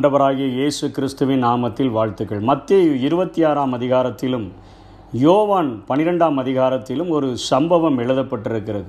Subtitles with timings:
[0.00, 2.40] ஆண்டவராகிய இயேசு கிறிஸ்துவின் நாமத்தில் வாழ்த்துக்கள்.
[2.40, 4.46] மத்திய இருபத்தி ஆறாம் அதிகாரத்திலும்
[5.24, 8.88] யோவான் பனிரெண்டாம் அதிகாரத்திலும் ஒரு சம்பவம் எழுதப்பட்டிருக்கிறது.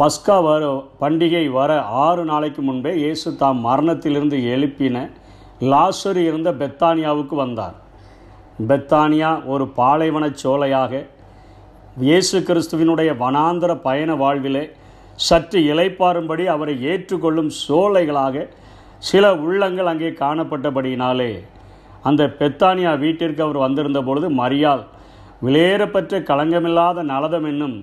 [0.00, 0.68] பஸ்கா வர
[1.00, 5.08] பண்டிகை வர ஆறு நாளைக்கு முன்பே இயேசு தாம் மரணத்திலிருந்து எழுப்பின
[5.72, 7.76] லாசரு இருந்த பெத்தானியாவுக்கு வந்தார்.
[8.68, 11.06] பெத்தானியா ஒரு பாலைவனச் சோலையாக
[12.08, 14.64] இயேசு கிறிஸ்துவினுடைய வனாந்தர பயண வாழ்விலே
[15.28, 18.46] சற்று இலைப்பாரும்படி அவரை ஏற்றுக்கொள்ளும் சோலைகளாக
[19.02, 21.32] சில உள்ளங்கள் அங்கே காணப்பட்டபடியினாலே
[22.02, 24.82] அந்த பெத்தானியா வீட்டிற்கு அவர் வந்திருந்த பொழுது மரியாள்
[25.42, 27.76] விலையேறப்பெற்ற களங்கமில்லாத நலதம் என்னும்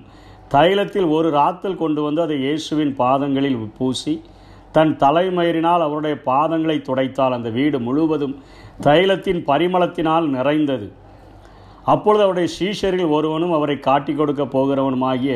[0.52, 4.14] தைலத்தில் ஒரு ராத்தல் கொண்டு வந்து அதை இயேசுவின் பாதங்களில் பூசி
[4.72, 8.34] தன் தலைமயிரினால் அவருடைய பாதங்களை துடைத்தால் அந்த வீடு முழுவதும்
[8.82, 10.86] தைலத்தின் பரிமளத்தினால் நிறைந்தது.
[11.84, 15.34] அப்பொழுது அவருடைய சீஷரில் ஒருவனும் அவரை காட்டிக் கொடுக்க போகிறவனுமாகிய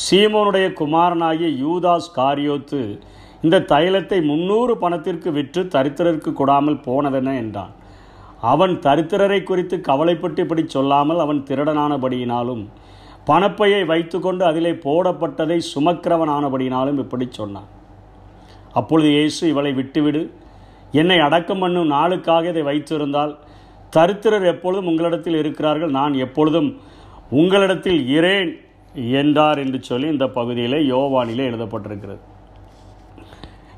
[0.00, 2.82] சீமோனுடைய குமாரனாகிய யூதாஸ் காரியோத்து
[3.46, 7.72] இந்த தைலத்தை முன்னூறு பணத்திற்கு விற்று தரித்திரருக்கு கொடாமல் போனதென என்றான்.
[8.52, 12.62] அவன் தரித்திரரை குறித்து கவலைப்பட்டு இப்படி சொல்லாமல் அவன் திருடனானபடியினாலும்
[13.28, 17.68] பணப்பையை வைத்துக்கொண்டு அதிலே போடப்பட்டதை சுமக்கிறவனானபடியினாலும் இப்படி சொன்னான்.
[18.78, 20.22] அப்பொழுது இயேசு இவளை விட்டுவிடு.
[21.00, 23.32] என்னை அடக்கம் பண்ணும் நாளுக்காக இதை வைத்திருந்தால்
[23.96, 26.68] தரித்திரர் எப்பொழுதும் உங்களிடத்தில் இருக்கிறார்கள் நான் எப்பொழுதும்
[27.40, 28.50] உங்களிடத்தில் இரேன்
[29.20, 32.22] என்றார் என்று சொல்லி இந்த பகுதியிலே யோவானிலே எழுதப்பட்டிருக்கிறது.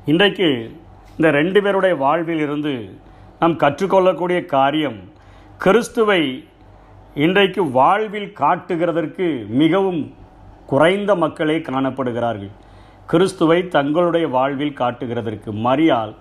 [0.07, 0.47] இன்றைக்கு
[1.17, 2.73] இந்த ரெண்டு பேருடைய வாழ்வில் இருந்து
[3.39, 4.99] நாம் கற்றுக்கொள்ளக்கூடிய காரியம்
[5.59, 6.19] கிறிஸ்துவை
[7.15, 10.13] இன்றைக்கு வாழ்வில் காட்டுகிறதற்கு மிகவும்
[10.65, 12.53] குறைந்த மக்களே காணப்படுகிறார்கள்.
[13.05, 16.13] கிறிஸ்துவை தங்களுடைய வாழ்வில் காட்டுகிறதற்கு மரியால்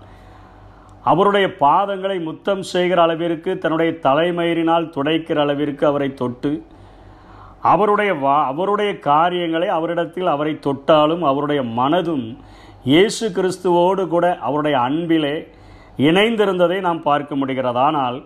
[1.02, 6.64] அவருடைய பாதங்களை முத்தம் செய்கிற அளவிற்கு தன்னுடைய தலைமயிரினால் துடைக்கிற அளவிற்கு அவரை தொட்டு
[7.60, 12.26] அவருடைய வா அவருடைய காரியங்களை அவரிடத்தில் அவரை தொட்டாலும் அவருடைய மனதும்
[12.92, 15.36] இயேசு கிறிஸ்துவோடு கூட அவருடைய அன்பிலே
[16.06, 17.80] இணைந்திருந்ததை நாம் பார்க்க முடிகிறது?
[17.88, 18.18] ஆனால்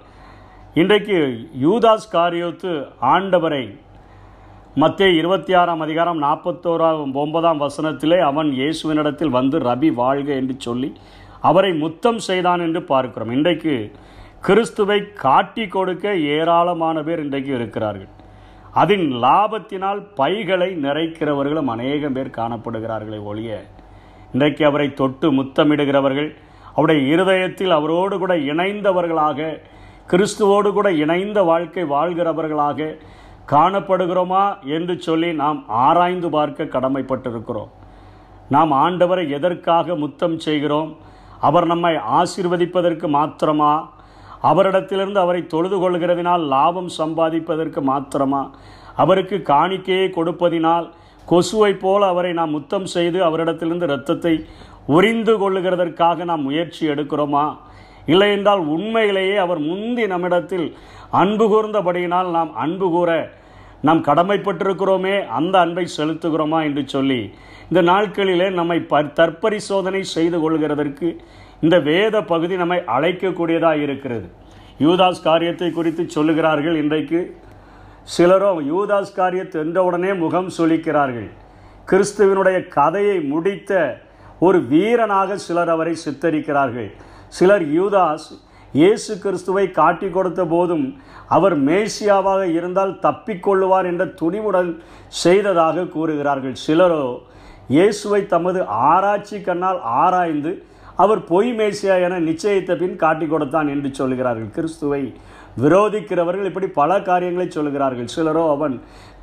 [0.80, 1.18] இன்றைக்கு
[1.64, 2.72] யூதாஸ் காரியோத்து
[3.12, 3.62] ஆண்டவரை
[4.82, 10.90] மத்திய இருபத்தி ஆறாம் அதிகாரம் நாற்பத்தோராம் ஒன்பதாம் வசனத்திலே அவன் இயேசுவினிடத்தில் வந்து ரபி வாழ்க என்று சொல்லி
[11.50, 13.34] அவரை முத்தம் செய்தான் என்று பார்க்கிறோம்.
[13.38, 13.74] இன்றைக்கு
[14.46, 18.12] கிறிஸ்துவை காட்டி கொடுக்க ஏராளமான பேர் இன்றைக்கு இருக்கிறார்கள்.
[18.82, 23.60] அதன் லாபத்தினால் பைகளை நிறைக்கிறவர்களும் அநேகம் பேர் காணப்படுகிறார்களே ஒழிய
[24.32, 26.36] இன்றைக்கு அவரை தொட்டு முத்தமிடுகிறவர்கள்
[26.70, 29.60] அவருடைய இருதயத்தில் அவரோடு கூட இணைந்தவர்களாக
[30.08, 32.96] கிறிஸ்துவோடு கூட இணைந்த வாழ்க்கை வாழ்கிறவர்களாக
[33.46, 37.70] காணப்படுகிறோமா என்று சொல்லி நாம் ஆராய்ந்து பார்க்க கடமைப்பட்டிருக்கிறோம்.
[38.48, 40.96] நாம் ஆண்டவரை எதற்காக முத்தம் செய்கிறோம்?
[41.40, 43.90] அவர் நம்மை ஆசீர்வதிப்பதற்கு மாத்திரமா?
[44.42, 48.50] அவரிடத்திலிருந்து அவரை தொழுது கொள்கிறதினால் லாபம் சம்பாதிப்பதற்கு மாத்திரமா?
[48.96, 50.90] அவருக்கு காணிக்கையை கொடுப்பதினால்
[51.30, 54.34] கொசுவை போல அவரை நாம் முத்தம் செய்து அவரிடத்திலிருந்து இரத்தத்தை
[54.96, 57.46] உறிந்து கொள்ளுகிறதற்காக நாம் முயற்சி எடுக்கிறோமா?
[58.12, 60.68] இல்லை என்றால் உண்மையிலேயே அவர் முந்தி நம்மிடத்தில்
[61.22, 63.10] அன்பு கூர்ந்தபடியினால் நாம் அன்பு கூற
[63.86, 67.20] நாம் கடமைப்பட்டிருக்கிறோமே அந்த அன்பை செலுத்துகிறோமா என்று சொல்லி
[67.70, 71.08] இந்த நாட்களிலே நம்மை ப தற்பரிசோதனை செய்து கொள்கிறதற்கு
[71.64, 74.26] இந்த வேத பகுதி நம்மை அழைக்கக்கூடியதாக இருக்கிறது.
[74.80, 77.20] யூதாஸ் காரியத்தை குறித்து சொல்லுகிறார்கள் இன்றைக்கு.
[78.14, 81.28] சிலரோ யூதாஸ் காரியத்தை என்றவுடனே முகம் சொலிக்கிறார்கள்
[81.90, 83.72] கிறிஸ்துவனுடைய கதையை முடித்த
[84.46, 86.88] ஒரு வீரனாக சிலர் அவரை சித்தரிக்கிறார்கள்.
[87.36, 88.28] சிலர் யூதாஸ்
[88.74, 90.86] இயேசு கிறிஸ்துவை காட்டி கொடுத்த போதும்
[91.36, 94.70] அவர் மேசியாவாக இருந்தால் தப்பிக்கொள்ளுவார் என்ற துணிவுடன்
[95.22, 96.56] செய்ததாக கூறுகிறார்கள்.
[96.66, 97.04] சிலரோ
[97.76, 100.52] இயேசுவை தமது ஆராய்ச்சி கண்ணால் ஆராய்ந்து
[101.04, 104.48] அவர் பொய் மேசியா என நிச்சயித்த பின் காட்டி கொடுத்தான் என்று சொல்கிறார்கள்.
[104.56, 105.02] கிறிஸ்துவை
[105.62, 108.74] விரோதிக்கிறவர்கள் இப்படி பல காரியங்களை சொல்கிறார்கள் சிலரோ அவன்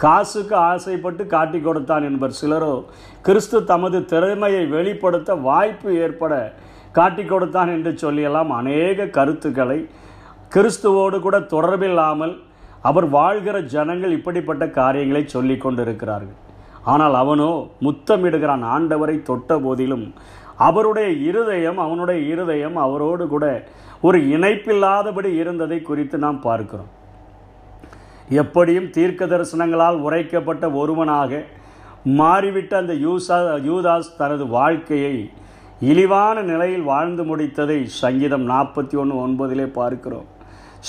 [0.03, 2.37] காசுக்கு ஆசைப்பட்டு காட்டி கொடுத்தான் என்பர்.
[2.41, 2.73] சிலரோ
[3.27, 6.33] கிறிஸ்து தமது திறமையை வெளிப்படுத்த வாய்ப்பு ஏற்பட
[6.97, 9.79] காட்டி கொடுத்தான் என்று சொல்லியெல்லாம் அநேக கருத்துக்களை
[10.55, 12.35] கிறிஸ்துவோடு கூட தொடர்பில்லாமல்
[12.89, 16.37] அவர் வாழ்கிற ஜனங்கள் இப்படிப்பட்ட காரியங்களை சொல்லி கொண்டிருக்கிறார்கள்.
[16.93, 17.51] ஆனால் அவனோ
[17.85, 18.63] முத்தமிடுகிறான்.
[18.75, 20.05] ஆண்டவரை தொட்ட போதிலும்
[20.57, 23.67] அவருடைய இருதயம் அவனுடைய இருதயம் அவரோடு கூட
[24.01, 26.87] ஒரு இணைப்பில்லாதபடி இருந்ததை குறித்து நாம் பார்க்கிறோம்.
[28.29, 31.43] எப்படியும் தீர்க்க தரிசனங்களால் உரைக்கப்பட்ட ஒருவனாக
[32.05, 33.37] மாறிவிட்ட அந்த யூசா
[33.69, 35.29] யூதாஸ் தனது வாழ்க்கையை
[35.79, 40.25] இழிவான நிலையில் வாழ்ந்து முடித்ததை சங்கீதம் நாற்பத்தி ஒன்று ஒன்பதிலே பார்க்கிறோம்.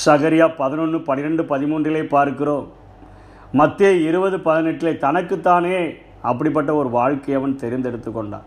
[0.06, 2.72] சகரியா பதினொன்று பன்னிரெண்டு பதிமூன்றிலே பார்க்கிறோம்.
[3.52, 8.46] மத்திய இருபது பதினெட்டிலே தனக்குத்தானே அப்படிப்பட்ட ஒரு வாழ்க்கையை அவன் தெரிந்தெடுத்து கொண்டான்.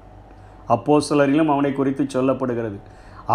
[0.73, 2.77] அப்போ சிலரிலும் அவனை குறித்து சொல்லப்படுகிறது.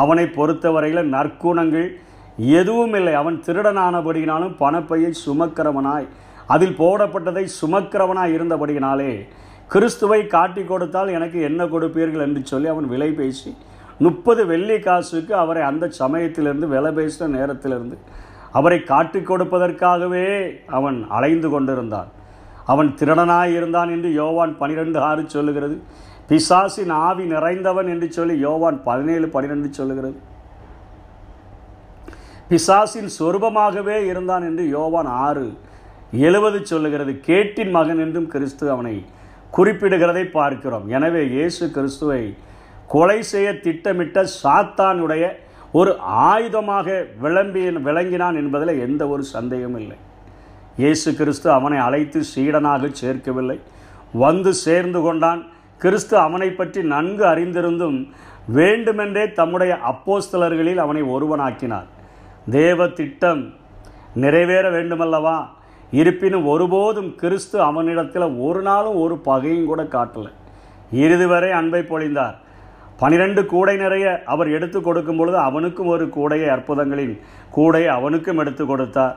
[0.03, 1.89] அவனை பொறுத்தவரையில் நற்குணங்கள்
[2.61, 6.07] எதுவும் இல்லை அவன் திருடனானபடியினாலும் பணப்பையை சுமக்கிறவனாய்
[6.53, 9.13] அதில் போடப்பட்டதை சுமக்கிறவனாய் இருந்தபடியினாலே
[9.73, 13.51] கிறிஸ்துவை காட்டி கொடுத்தால் எனக்கு என்ன கொடுப்பீர்கள் என்று சொல்லி அவன் விலை பேசி
[14.07, 17.97] முப்பது வெள்ளி காசுக்கு அவரை அந்த சமயத்திலிருந்து விலை பேசின நேரத்திலிருந்து
[18.59, 20.27] அவரை காட்டிக் கொடுப்பதற்காகவே
[20.79, 22.11] அவன் அலைந்து கொண்டிருந்தான்.
[22.73, 25.77] அவன் திருடனாய் இருந்தான் என்று யோவான் பனிரெண்டு ஆறு சொல்லுகிறது.
[26.29, 30.19] பிசாசின் ஆவி நிறைந்தவன் என்று சொல்லி யோவான் பதினேழு பனிரெண்டு சொல்லுகிறது.
[32.49, 35.47] பிசாசின் சொருபமாகவே இருந்தான் என்று யோவான் ஆறு
[36.27, 37.13] எழுவது சொல்லுகிறது.
[37.29, 38.97] கேட்டின் மகன் என்றும் கிறிஸ்து அவனை
[39.57, 40.87] குறிப்பிடுகிறதை பார்க்கிறோம்.
[40.97, 42.23] எனவே இயேசு கிறிஸ்துவை
[42.95, 45.25] கொலை செய்ய திட்டமிட்ட சாத்தானுடைய
[45.81, 45.93] ஒரு
[46.31, 46.89] ஆயுதமாக
[47.23, 49.99] விளம்பி விளங்கினான் என்பதில் எந்த ஒரு சந்தேகமும் இல்லை.
[50.83, 53.59] இயேசு கிறிஸ்து அவனை அழைத்து சீடனாக சேர்க்கவில்லை.
[54.25, 55.43] வந்து சேர்ந்து கொண்டான்.
[55.79, 58.11] கிறிஸ்து அவனை பற்றி நன்கு அறிந்திருந்தும்
[58.49, 61.89] வேண்டுமென்றே தம்முடைய அப்போஸ்தலர்களில் அவனை ஒருவனாக்கினார்.
[62.51, 63.53] தேவ திட்டம்
[64.15, 65.37] நிறைவேற வேண்டுமல்லவா?
[65.91, 70.33] இருப்பினும் ஒருபோதும் கிறிஸ்து அவனிடத்தில் ஒரு நாளும் ஒரு பகையும் கூட காட்டலை.
[70.93, 72.35] இறுதி வரை அன்பை பொழிந்தார்.
[72.97, 77.21] பனிரெண்டு கூடை நிறைய அவர் எடுத்து கொடுக்கும் பொழுது அவனுக்கும் ஒரு கூடையை அற்புதங்களின்
[77.57, 79.17] கூடையை அவனுக்கும் எடுத்து கொடுத்தார்.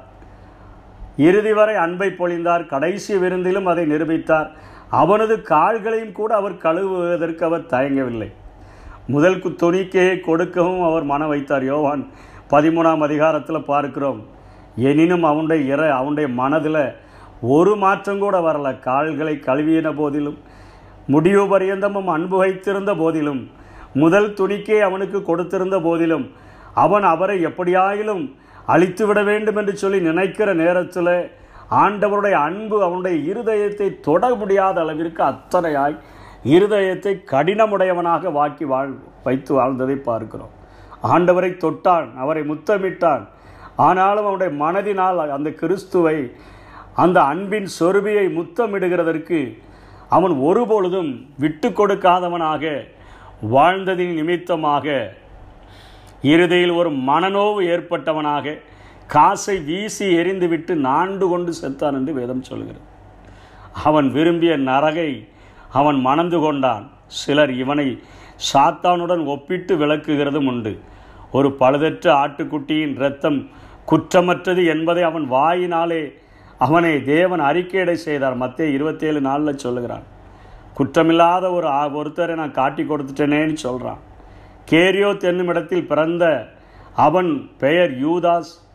[1.18, 2.66] இறுதி வரை அன்பை பொழிந்தார்.
[2.66, 4.50] கடைசி விருந்திலும் அதை நிரூபித்தார்.
[4.90, 8.32] அவனது கால்களையும் கூட அவர் கழுவுவதற்கு அவர் தயங்கவில்லை.
[9.08, 11.64] முதல் துணிக்கையை கொடுக்கவும் அவர் மனம் வைத்தார்.
[11.64, 12.08] யோவான்
[12.50, 14.26] பதிமூணாம் அதிகாரத்தில் பார்க்கிறோம்.
[14.76, 16.96] எனினும் அவனுடைய இற அவனுடைய மனதில்
[17.42, 18.80] ஒரு மாற்றம் கூட வரல.
[18.80, 20.38] கால்களை கழுவின போதிலும்
[21.08, 23.52] முடிவு பரியந்தமும் அன்பு வைத்திருந்த போதிலும்
[23.94, 26.32] முதல் துணிக்கே அவனுக்கு கொடுத்திருந்த போதிலும்
[26.74, 28.36] அவன் அவரை எப்படியாயிலும்
[28.66, 31.32] அழித்து விட வேண்டும் என்று சொல்லி நினைக்கிற நேரத்தில்
[31.84, 35.96] ஆண்டவருடைய அன்பு அவனுடைய இருதயத்தை தொட முடியாத அளவிற்கு அத்தனையாய்
[36.46, 38.92] இருதயத்தை கடினமுடையவனாக வாக்கி வாழ்
[39.24, 40.54] வைத்து வாழ்ந்ததை பார்க்கிறோம்.
[41.14, 43.24] ஆண்டவரை தொட்டான் அவரை முத்தமிட்டான்.
[43.76, 46.18] ஆனாலும் அவனுடைய மனதினால் அந்த கிறிஸ்துவை
[47.04, 49.40] அந்த அன்பின் சொருபியை முத்தமிடுகிறதற்கு
[50.16, 52.64] அவன் ஒருபொழுதும் விட்டு கொடுக்காதவனாக
[53.52, 55.14] வாழ்ந்ததின் நிமித்தமாக
[56.22, 58.56] இறுதியில் ஒரு மனநோவு ஏற்பட்டவனாக
[59.08, 62.80] காசை வீசி எறிந்துவிட்டு நாண்டு கொண்டு செத்தான் என்று வேதம் சொல்கிறது.
[63.84, 65.28] அவன் விரும்பிய நரகை
[65.72, 66.90] அவன் மணந்து கொண்டான்.
[67.08, 68.00] சிலர் இவனை
[68.54, 70.80] சாத்தானுடன் ஒப்பிட்டு விளக்குகிறதும் உண்டு.
[71.32, 73.48] ஒரு பழுதற்ற ஆட்டுக்குட்டியின் இரத்தம்
[73.90, 76.14] குற்றமற்றது என்பதை அவன் வாயினாலே
[76.58, 78.36] அவனை தேவன் அறிக்கையிடை செய்தார்.
[78.36, 80.04] மத்திய இருபத்தேழு நாளில் சொல்லுகிறான்.
[80.78, 84.00] குற்றமில்லாத ஒரு ஆ- ஒருத்தரை நான் காட்டி கொடுத்துட்டேனேன்னு சொல்கிறான்
[84.72, 86.48] கேரியோ என்னும் இடத்தில் பிறந்த
[86.96, 88.66] அவன் பெயர் யூதாஸ்.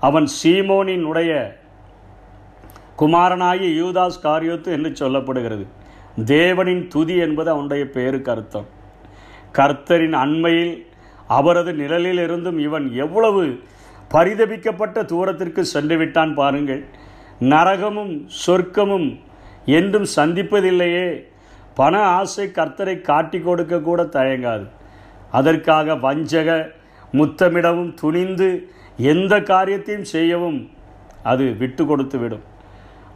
[0.00, 1.54] அவன் சீமோனினுடைய
[2.96, 5.66] குமாரனாகிய யூதாஸ் காரியோத்து என்று சொல்லப்படுகிறது.
[6.24, 8.66] தேவனின் துதி என்பது அவனுடைய பெயருக்கு அர்த்தம்.
[9.52, 10.86] கர்த்தரின் அண்மையில்
[11.28, 13.58] அவரது நிழலில் இருந்தும் இவன் எவ்வளவு
[14.14, 16.84] பரிதபிக்கப்பட்ட தூரத்திற்கு சென்று விட்டான் பாருங்கள்.
[17.40, 19.20] நரகமும் சொர்க்கமும்
[19.64, 21.24] என்றும் சந்திப்பதில்லையே.
[21.74, 24.68] பண ஆசை கர்த்தரை காட்டி கொடுக்க கூட தயங்காது.
[25.30, 26.70] அதற்காக வஞ்சக
[27.12, 30.70] முத்தமிடவும் துணிந்து எந்த காரியத்தையும் செய்யவும்
[31.22, 32.44] அது விட்டு கொடுத்து விடும்.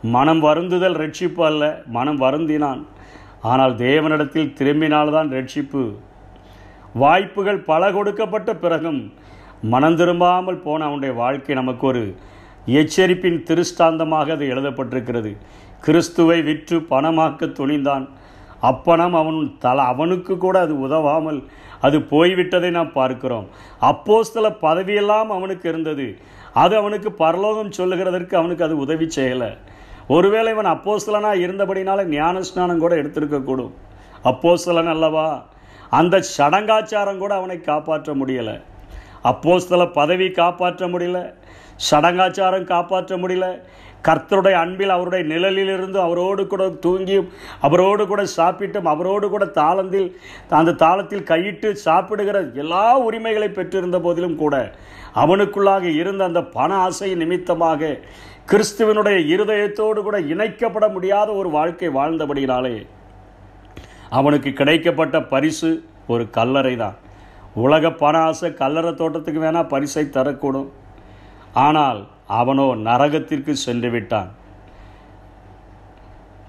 [0.02, 2.86] மனம் வருந்துதல் ரட்சிப்பு அல்ல மனம் வருந்தினான்.
[3.42, 5.94] ஆனால் தேவனிடத்தில் திரும்பினால்தான் ரட்சிப்பு.
[6.94, 9.12] வாய்ப்புகள் பல கொடுக்கப்பட்ட பிறகும்
[9.62, 12.14] மனம் திரும்பாமல் போன அவனுடைய வாழ்க்கை நமக்கு ஒரு
[12.66, 15.36] எச்சரிப்பின் திருஷ்டாந்தமாக அது எழுதப்பட்டிருக்கிறது.
[15.80, 18.08] கிறிஸ்துவை விற்று பணமாக்க துணிந்தான்.
[18.60, 21.46] அப்பணம் அவன் தலை அவனுக்கு கூட அது உதவாமல்
[21.80, 23.48] அது போய்விட்டதை நாம் பார்க்கிறோம்.
[23.80, 26.18] அப்போஸ்தல பதவியெல்லாம் அவனுக்கு இருந்தது.
[26.52, 29.58] அது அவனுக்கு பரலோகம் சொல்லுகிறதற்கு அவனுக்கு அது உதவி செய்யலை.
[30.08, 33.70] ஒருவேளை இவன் அப்போஸ்தலனாக இருந்தபடினால ஞான ஸ்நானம் கூட எடுத்திருக்கக்கூடும்.
[34.24, 35.44] அப்போஸ்தலன் அல்லவா?
[35.90, 38.62] அந்த சடங்காச்சாரம் கூட அவனை காப்பாற்ற முடியலை.
[39.24, 41.34] அப்போஸ்தல பதவி காப்பாற்ற முடியல.
[41.90, 43.60] சடங்காச்சாரம் காப்பாற்ற முடியல.
[44.02, 47.28] கர்த்தருடைய அன்பில் அவருடைய நிழலிலிருந்து அவரோடு கூட தூங்கியும்
[47.60, 50.08] அவரோடு கூட சாப்பிட்டும் அவரோடு கூட தாளத்தில்
[50.48, 54.72] அந்த தாளத்தில் கையிட்டு சாப்பிடுகிற எல்லா உரிமைகளை பெற்றிருந்த போதிலும் கூட
[55.14, 57.90] அவனுக்குள்ளாக இருந்த அந்த பண ஆசை நிமித்தமாக
[58.50, 62.76] கிறிஸ்துவனுடைய இருதயத்தோடு கூட இணைக்கப்பட முடியாத ஒரு வாழ்க்கை வாழ்ந்தபடியினாலே
[64.10, 65.70] அவனுக்கு கிடைக்கப்பட்ட பரிசு
[66.06, 66.96] ஒரு கல்லறை தான்
[67.54, 70.68] உலக பண ஆசை கல்லறை தோட்டத்துக்கு வேணால் பரிசை தரக்கூடும்.
[71.54, 72.00] ஆனால்
[72.36, 74.30] அவனோ நரகத்திற்கு சென்று விட்டான்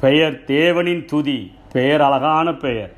[0.01, 1.39] பெயர் தேவனின் துதி
[1.73, 2.93] பெயர் அழகான பெயர்.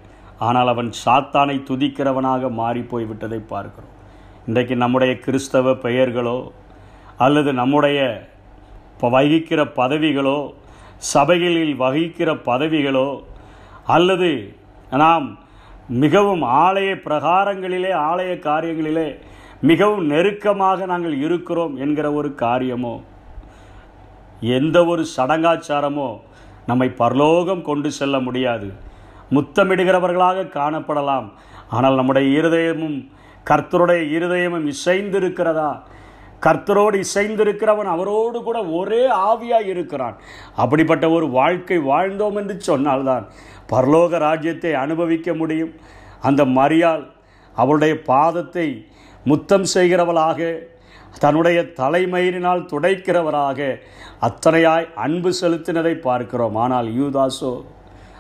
[0.48, 3.96] ஆனால் அவன் சாத்தானை துதிக்கிறவனாக மாறி போய்விட்டதை பார்க்கிறோம்.
[4.48, 6.38] இன்றைக்கு நம்முடைய கிறிஸ்தவ பெயர்களோ
[7.26, 8.00] அல்லது நம்முடைய
[9.04, 10.40] வகிக்கிற பதவிகளோ
[11.14, 13.10] சபைகளில் வகிக்கிற பதவிகளோ
[13.96, 14.30] அல்லது
[15.02, 15.28] நாம்
[16.04, 19.08] மிகவும் ஆலய பிரகாரங்களிலே ஆலய காரியங்களிலே
[19.70, 22.96] மிகவும் நெருக்கமாக நாங்கள் இருக்கிறோம் என்கிற ஒரு காரியமோ
[24.58, 26.10] எந்த ஒரு சடங்காச்சாரமோ
[26.66, 28.68] நம்மை பரலோகம் கொண்டு செல்ல முடியாது.
[29.36, 31.28] முத்தமிடுகிறவர்களாக காணப்படலாம்.
[31.70, 32.98] ஆனால் நம்முடைய இருதயமும்
[33.50, 35.72] கர்த்தருடைய இருதயமும் இசைந்திருக்கிறதா?
[36.46, 40.16] கர்த்தரோடு இசைந்திருக்கிறவன் அவரோடு கூட ஒரே ஆவியாக இருக்கிறான்.
[40.56, 43.26] அப்படிப்பட்ட ஒரு வாழ்க்கை வாழ்ந்தோம் என்று சொன்னால்தான்
[43.72, 45.74] பரலோக ராஜ்யத்தை அனுபவிக்க முடியும்.
[46.22, 47.04] அந்த மரியாள்
[47.56, 48.68] அவளுடைய பாதத்தை
[49.26, 50.40] முத்தம் செய்கிறவளாக
[51.20, 53.60] தன்னுடைய தலைமயிரினால் துடைக்கிறவராக
[54.22, 56.56] அத்தனையாய் அன்பு செலுத்தினதை பார்க்கிறோம்.
[56.56, 57.54] ஆனால் யூதாசோ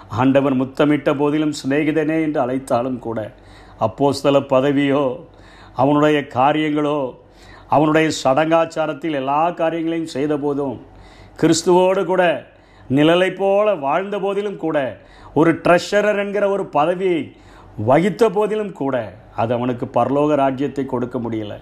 [0.10, 3.20] ஆண்டவர் முத்தமிட்ட போதிலும் சிநேகிதனே என்று அழைத்தாலும் கூட
[3.80, 5.04] அப்போஸ்தல பதவியோ
[5.74, 7.00] அவனுடைய காரியங்களோ
[7.68, 10.78] அவனுடைய சடங்காச்சாரத்தில் எல்லா காரியங்களையும் செய்த போதும்
[11.40, 12.24] கிறிஸ்துவோடு கூட
[12.90, 14.78] நிழலை போல வாழ்ந்த போதிலும் கூட
[15.34, 17.22] ஒரு ட்ரெஷரர் என்கிற ஒரு பதவியை
[17.78, 21.54] வகித்த போதிலும் கூட அது அவனுக்கு பரலோக ராஜ்யத்தை கொடுக்க முடியல.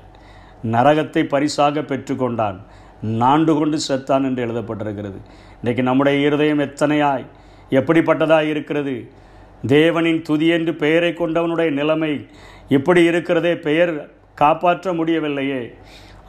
[0.63, 2.57] நரகத்தை பரிசாக பெற்றுக்கொண்டான்.
[3.03, 5.19] நாண்டு கொண்டு செத்தான் என்று எழுதப்பட்டிருக்கிறது.
[5.57, 7.25] இன்றைக்கு நம்முடைய இருதயம் எத்தனையாய்
[7.69, 9.11] எப்படிப்பட்டதாய் இருக்கிறது?
[9.67, 12.27] தேவனின் துதி என்று பெயரை கொண்டவனுடைய நிலைமை
[12.67, 15.73] இப்படி இருக்கிறதே பெயர் காப்பாற்ற முடியவில்லையே.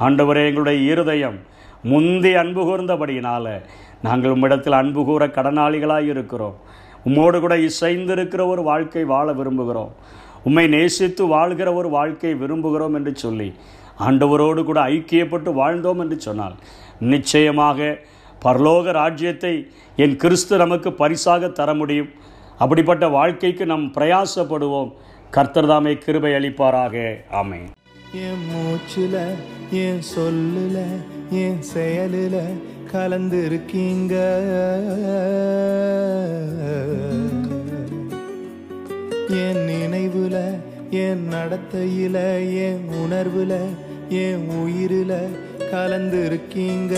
[0.01, 1.39] ஆண்டவரே எங்களுடைய இருதயம்
[1.83, 3.63] முந்தி அன்பு கூர்ந்தபடியினால்
[4.03, 6.57] நாங்கள் உம்மிடத்தில் அன்பு கூற கடனாளிகளாக இருக்கிறோம்.
[7.05, 9.93] உம்மோடு கூட இசைந்திருக்கிற ஒரு வாழ்க்கை வாழ விரும்புகிறோம்.
[10.45, 13.49] உம்மை நேசித்து வாழ்கிற ஒரு வாழ்க்கை விரும்புகிறோம் என்று சொல்லி
[13.99, 16.55] ஆண்டவரோடு கூட ஐக்கியப்பட்டு வாழ்ந்தோம் என்று சொன்னால்
[17.01, 17.99] நிச்சயமாக
[18.45, 19.55] பரலோக ராஜ்யத்தை
[19.97, 22.11] என் கிறிஸ்து நமக்கு பரிசாக தர முடியும்.
[22.59, 24.91] அப்படிப்பட்ட வாழ்க்கைக்கு நாம் பிரயாசப்படுவோம்.
[25.33, 26.95] கர்த்தர்தாமை கிருபை அளிப்பாராக.
[27.31, 27.61] ஆமை
[28.27, 29.17] என் மூச்சுல
[29.71, 30.79] என் சொல்லுல
[31.31, 32.41] என் செயலில்
[32.93, 34.15] கலந்திருக்கீங்க.
[39.45, 40.37] என் நினைவுல
[40.91, 42.17] என் நடத்தையில
[42.67, 43.53] என் உணர்வுல
[44.09, 45.13] என் உயிரில
[45.73, 46.95] கலந்திருக்கீங்க.